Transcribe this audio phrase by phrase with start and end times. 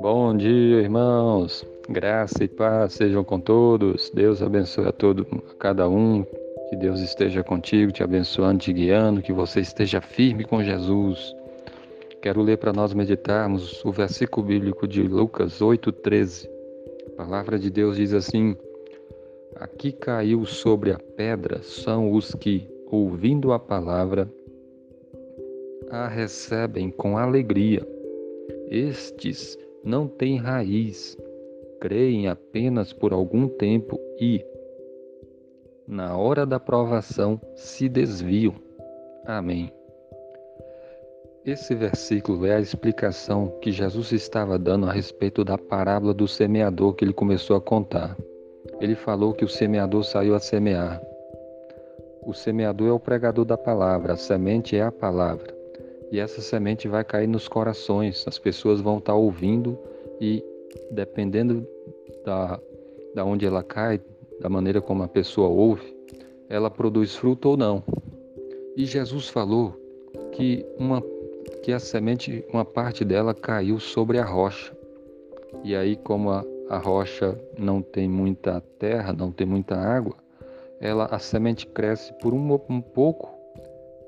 [0.00, 1.66] Bom dia, irmãos.
[1.90, 4.10] Graça e paz sejam com todos.
[4.14, 6.24] Deus abençoe a todo, a cada um.
[6.70, 11.36] Que Deus esteja contigo, te abençoando, te guiando, que você esteja firme com Jesus.
[12.22, 16.48] Quero ler para nós meditarmos o versículo bíblico de Lucas 8:13.
[17.08, 18.56] A palavra de Deus diz assim:
[19.56, 24.28] Aqui caiu sobre a pedra são os que, ouvindo a palavra,
[25.92, 27.86] a recebem com alegria.
[28.70, 31.18] Estes não têm raiz,
[31.80, 34.42] creem apenas por algum tempo e,
[35.86, 38.54] na hora da provação, se desviam.
[39.26, 39.70] Amém.
[41.44, 46.94] Esse versículo é a explicação que Jesus estava dando a respeito da parábola do semeador
[46.94, 48.16] que ele começou a contar.
[48.80, 51.02] Ele falou que o semeador saiu a semear.
[52.24, 55.61] O semeador é o pregador da palavra, a semente é a palavra
[56.12, 58.24] e essa semente vai cair nos corações.
[58.28, 59.78] As pessoas vão estar ouvindo
[60.20, 60.44] e
[60.90, 61.66] dependendo
[62.22, 62.60] da,
[63.14, 63.98] da onde ela cai,
[64.38, 65.96] da maneira como a pessoa ouve,
[66.50, 67.82] ela produz fruto ou não.
[68.76, 69.74] E Jesus falou
[70.32, 71.02] que uma
[71.62, 74.76] que a semente, uma parte dela caiu sobre a rocha.
[75.64, 80.14] E aí, como a, a rocha não tem muita terra, não tem muita água,
[80.78, 83.30] ela a semente cresce por um, um pouco,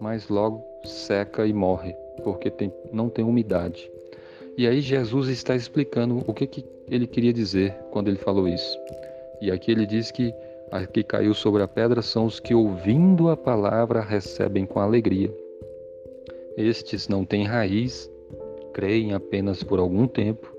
[0.00, 3.90] mas logo seca e morre, porque tem, não tem umidade.
[4.56, 8.78] E aí Jesus está explicando o que, que ele queria dizer quando ele falou isso.
[9.40, 10.32] E aqui ele diz que
[10.70, 15.32] a que caiu sobre a pedra são os que, ouvindo a palavra, recebem com alegria.
[16.56, 18.10] Estes não têm raiz,
[18.72, 20.52] creem apenas por algum tempo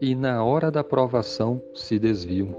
[0.00, 2.54] e, na hora da provação, se desviam.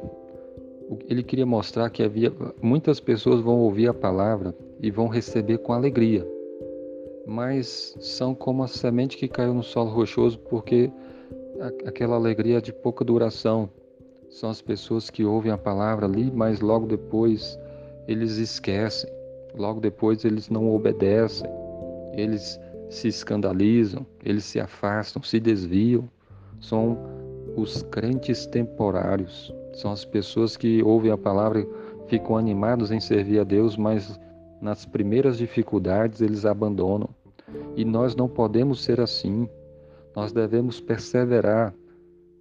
[1.08, 5.74] Ele queria mostrar que havia muitas pessoas vão ouvir a palavra e vão receber com
[5.74, 6.26] alegria,
[7.28, 10.90] mas são como a semente que caiu no solo rochoso, porque
[11.86, 13.70] aquela alegria é de pouca duração.
[14.30, 17.60] São as pessoas que ouvem a palavra ali, mas logo depois
[18.08, 19.10] eles esquecem,
[19.54, 21.50] logo depois eles não obedecem,
[22.14, 22.58] eles
[22.90, 26.10] se escandalizam, eles se afastam, se desviam.
[26.62, 26.98] São
[27.58, 31.68] os crentes temporários, são as pessoas que ouvem a palavra,
[32.08, 34.18] ficam animados em servir a Deus, mas
[34.62, 37.10] nas primeiras dificuldades eles abandonam.
[37.76, 39.48] E nós não podemos ser assim.
[40.16, 41.74] Nós devemos perseverar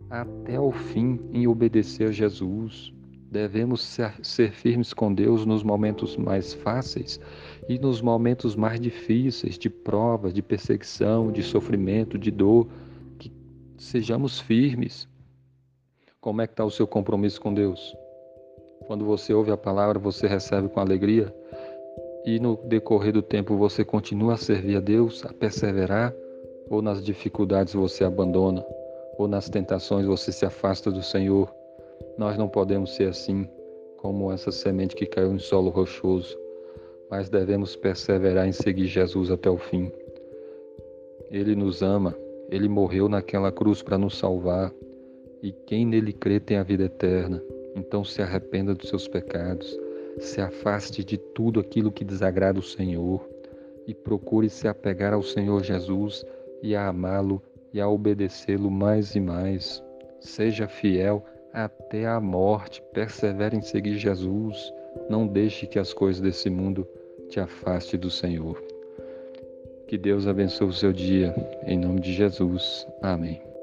[0.08, 2.92] até o fim em obedecer a Jesus.
[3.30, 7.20] Devemos ser, ser, firmes com Deus nos momentos mais fáceis
[7.68, 12.68] e nos momentos mais difíceis, de prova, de perseguição, de sofrimento, de dor.
[13.18, 13.32] Que
[13.76, 15.08] sejamos firmes.
[16.20, 17.94] Como é que está o seu compromisso com Deus?
[18.86, 21.34] Quando você ouve a palavra, você recebe com alegria?
[22.26, 26.12] E no decorrer do tempo você continua a servir a Deus, a perseverar,
[26.68, 28.66] ou nas dificuldades você abandona,
[29.16, 31.48] ou nas tentações você se afasta do Senhor.
[32.18, 33.48] Nós não podemos ser assim,
[33.98, 36.36] como essa semente que caiu em solo rochoso,
[37.08, 39.92] mas devemos perseverar em seguir Jesus até o fim.
[41.30, 42.12] Ele nos ama,
[42.50, 44.72] ele morreu naquela cruz para nos salvar,
[45.40, 47.40] e quem nele crê tem a vida eterna.
[47.76, 49.85] Então se arrependa dos seus pecados
[50.18, 53.28] se afaste de tudo aquilo que desagrada o Senhor
[53.86, 56.24] e procure se apegar ao Senhor Jesus
[56.62, 59.82] e a amá-lo e a obedecê-lo mais e mais.
[60.20, 64.72] Seja fiel até a morte, persevere em seguir Jesus.
[65.08, 66.86] Não deixe que as coisas desse mundo
[67.28, 68.62] te afaste do Senhor.
[69.86, 71.34] Que Deus abençoe o seu dia,
[71.64, 72.86] em nome de Jesus.
[73.00, 73.55] Amém.